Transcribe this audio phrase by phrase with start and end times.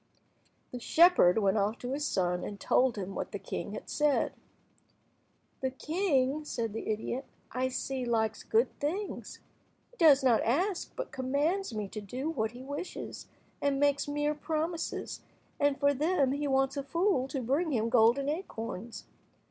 [0.71, 4.33] The shepherd went off to his son, and told him what the king had said.
[5.59, 9.41] "The king," said the idiot, "I see, likes good things.
[9.91, 13.27] He does not ask, but commands me to do what he wishes,
[13.61, 15.21] and makes mere promises,
[15.59, 19.05] and for them he wants a fool to bring him golden acorns.